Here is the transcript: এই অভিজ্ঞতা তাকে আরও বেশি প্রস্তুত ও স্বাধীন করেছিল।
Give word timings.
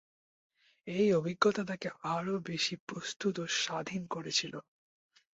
এই 0.87 1.07
অভিজ্ঞতা 1.13 1.61
তাকে 1.65 1.87
আরও 2.11 2.35
বেশি 2.49 2.75
প্রস্তুত 2.87 3.35
ও 3.39 3.55
স্বাধীন 3.61 4.01
করেছিল। 4.07 4.53